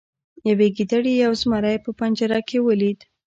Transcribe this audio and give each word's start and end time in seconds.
یوې 0.49 0.67
ګیدړې 0.77 1.13
یو 1.23 1.33
زمری 1.41 1.77
په 1.85 1.89
پنجره 1.99 2.39
کې 2.47 2.57
ولید. 2.67 2.99